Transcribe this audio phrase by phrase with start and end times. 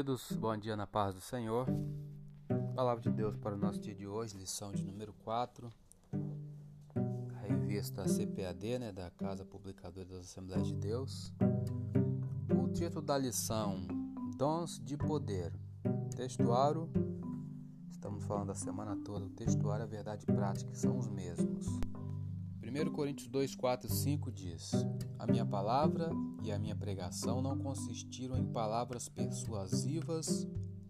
[0.00, 1.66] queridos, bom dia na paz do Senhor.
[2.74, 5.70] Palavra de Deus para o nosso dia de hoje, lição de número 4,
[7.34, 11.34] a revista CPAD, né, da Casa Publicadora das Assembleias de Deus.
[12.48, 13.86] O título da lição:
[14.38, 15.52] Dons de Poder.
[16.16, 16.88] Textuário,
[17.90, 21.66] estamos falando da semana toda, o textuário e a verdade prática são os mesmos.
[22.70, 24.70] 1 Coríntios 2, 4 e 5 diz:
[25.18, 26.08] A minha palavra
[26.40, 30.46] e a minha pregação não consistiram em palavras persuasivas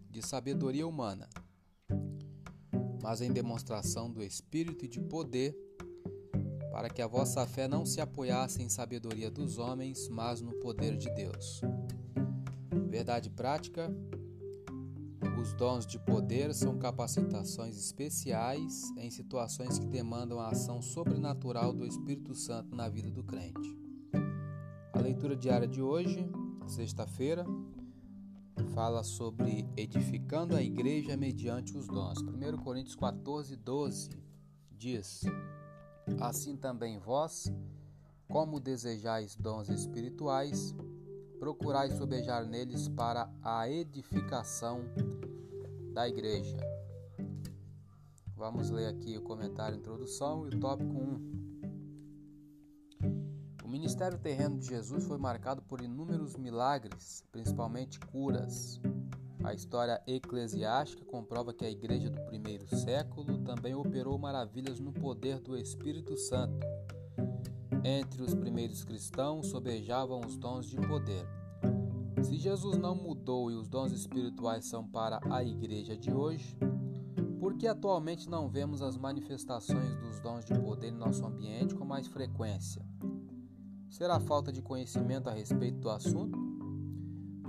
[0.07, 1.27] de sabedoria humana,
[3.01, 5.57] mas em demonstração do Espírito e de poder,
[6.71, 10.95] para que a vossa fé não se apoiasse em sabedoria dos homens, mas no poder
[10.95, 11.61] de Deus.
[12.89, 13.91] Verdade prática:
[15.39, 21.85] os dons de poder são capacitações especiais em situações que demandam a ação sobrenatural do
[21.85, 23.77] Espírito Santo na vida do crente.
[24.93, 26.29] A leitura diária de hoje,
[26.67, 27.45] sexta-feira,
[28.73, 32.19] fala sobre edificando a igreja mediante os dons.
[32.21, 34.09] 1 Coríntios 14, 12
[34.77, 35.23] diz:
[36.19, 37.51] Assim também vós,
[38.27, 40.73] como desejais dons espirituais,
[41.39, 44.81] procurai sobejar neles para a edificação
[45.93, 46.57] da igreja.
[48.35, 51.41] Vamos ler aqui o comentário introdução e o tópico 1.
[53.63, 58.79] O ministério terreno de Jesus foi marcado por inúmeros milagres, principalmente curas.
[59.43, 65.39] A história eclesiástica comprova que a igreja do primeiro século também operou maravilhas no poder
[65.39, 66.65] do Espírito Santo.
[67.83, 71.25] Entre os primeiros cristãos sobejavam os dons de poder.
[72.23, 76.55] Se Jesus não mudou e os dons espirituais são para a igreja de hoje,
[77.39, 81.83] por que atualmente não vemos as manifestações dos dons de poder em nosso ambiente com
[81.83, 82.85] mais frequência?
[83.89, 86.37] Será falta de conhecimento a respeito do assunto?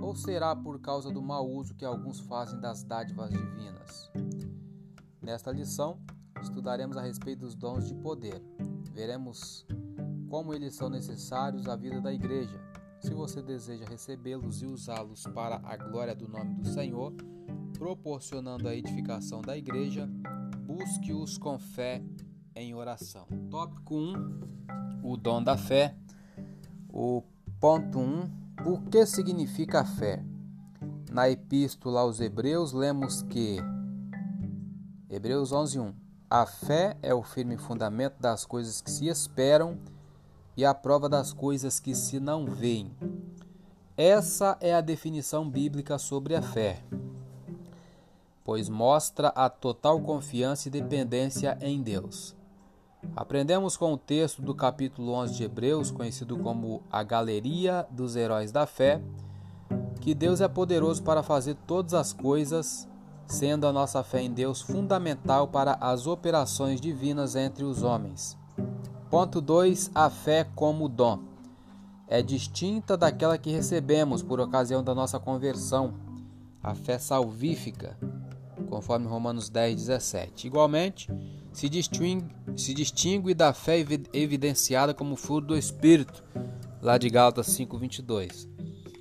[0.01, 4.11] Ou será por causa do mau uso que alguns fazem das dádivas divinas?
[5.21, 5.99] Nesta lição,
[6.41, 8.41] estudaremos a respeito dos dons de poder.
[8.91, 9.65] Veremos
[10.29, 12.72] como eles são necessários à vida da igreja
[13.03, 17.13] se você deseja recebê-los e usá-los para a glória do nome do Senhor,
[17.77, 20.09] proporcionando a edificação da igreja,
[20.65, 22.01] busque-os com fé
[22.55, 23.27] em oração.
[23.51, 25.97] Tópico 1: O dom da fé.
[26.87, 27.21] O
[27.59, 28.29] ponto 1:
[28.65, 30.23] O que significa a fé?
[31.11, 33.57] Na epístola aos Hebreus, lemos que
[35.09, 35.93] Hebreus 11:1
[36.29, 39.77] A fé é o firme fundamento das coisas que se esperam
[40.55, 42.91] e a prova das coisas que se não veem.
[43.95, 46.83] Essa é a definição bíblica sobre a fé,
[48.43, 52.35] pois mostra a total confiança e dependência em Deus.
[53.15, 58.51] Aprendemos com o texto do capítulo 11 de Hebreus, conhecido como a Galeria dos Heróis
[58.51, 59.01] da Fé,
[60.01, 62.87] que Deus é poderoso para fazer todas as coisas,
[63.27, 68.37] sendo a nossa fé em Deus fundamental para as operações divinas entre os homens.
[69.13, 69.91] Ponto 2.
[69.93, 71.19] A fé como dom.
[72.07, 75.93] É distinta daquela que recebemos por ocasião da nossa conversão,
[76.63, 77.95] a fé salvífica,
[78.67, 80.47] conforme Romanos 10, 17.
[80.47, 81.11] Igualmente,
[81.51, 82.25] se distingue,
[82.57, 86.23] se distingue da fé evidenciada como fruto do Espírito,
[86.81, 88.49] lá de Gálatas 5, 22.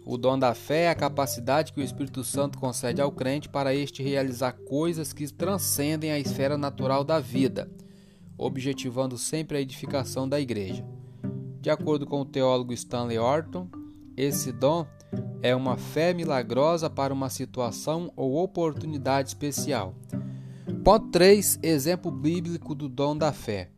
[0.04, 3.74] O dom da fé é a capacidade que o Espírito Santo concede ao crente para
[3.74, 7.66] este realizar coisas que transcendem a esfera natural da vida
[8.36, 10.84] objetivando sempre a edificação da igreja.
[11.60, 13.68] De acordo com o teólogo Stanley Orton,
[14.16, 14.86] esse dom
[15.42, 19.94] é uma fé milagrosa para uma situação ou oportunidade especial.
[20.84, 21.60] Ponto 3.
[21.62, 23.70] Exemplo bíblico do dom da fé.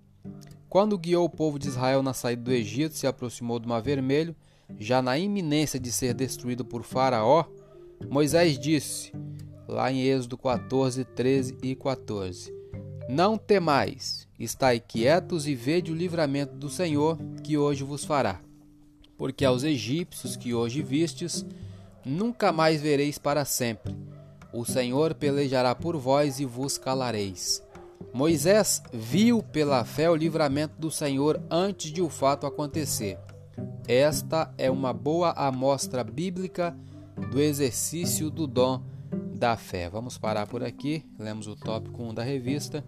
[0.69, 4.35] Quando guiou o povo de Israel na saída do Egito, se aproximou do Mar Vermelho,
[4.79, 7.45] já na iminência de ser destruído por Faraó,
[8.11, 9.13] Moisés disse,
[9.69, 12.53] lá em Êxodo 14, 13 e 14:
[13.09, 18.41] Não temais, Estai quietos e vede o livramento do Senhor, que hoje vos fará.
[19.17, 21.47] Porque aos egípcios que hoje vistes,
[22.05, 23.97] nunca mais vereis para sempre.
[24.53, 27.63] O Senhor pelejará por vós e vos calareis.
[28.13, 33.17] Moisés viu pela fé o livramento do Senhor antes de o fato acontecer.
[33.87, 36.77] Esta é uma boa amostra bíblica
[37.31, 38.83] do exercício do dom
[39.45, 39.91] da fé.
[39.91, 41.05] Vamos parar por aqui.
[41.19, 42.83] Lemos o tópico 1 da revista.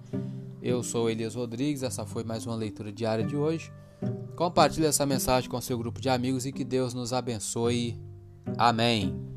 [0.63, 3.71] Eu sou Elias Rodrigues, essa foi mais uma leitura diária de hoje.
[4.35, 8.01] Compartilhe essa mensagem com seu grupo de amigos e que Deus nos abençoe.
[8.57, 9.36] Amém.